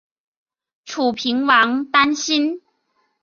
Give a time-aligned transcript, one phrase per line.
[0.83, 2.63] 楚平王担心。